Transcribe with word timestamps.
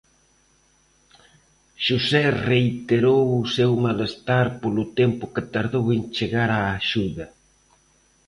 José 1.85 2.23
reiterou 2.49 3.23
o 3.41 3.49
seu 3.55 3.71
malestar 3.85 4.47
polo 4.61 4.83
tempo 4.99 5.23
que 5.33 5.47
tardou 5.53 5.85
en 5.95 6.01
chegar 6.17 6.49
a 6.53 6.61
axuda. 6.79 7.25